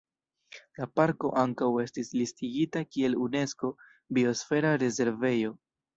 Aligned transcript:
La 0.79 0.85
parko 0.99 1.29
ankaŭ 1.41 1.67
estis 1.83 2.09
listigita 2.21 2.83
kiel 2.95 3.19
Unesko 3.27 3.71
Biosfera 4.19 4.73
Rezervejo. 4.87 5.55